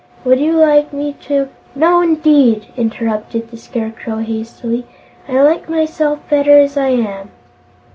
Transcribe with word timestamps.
Would 0.25 0.39
you 0.39 0.53
like 0.53 0.91
me 0.91 1.13
to" 1.27 1.49
"No, 1.75 2.01
indeed!" 2.01 2.65
interrupted 2.75 3.51
the 3.51 3.57
Scarecrow 3.57 4.17
hastily; 4.17 4.87
"I 5.27 5.43
like 5.43 5.69
myself 5.69 6.27
better 6.27 6.57
as 6.57 6.75
I 6.75 6.89
am." 6.89 7.29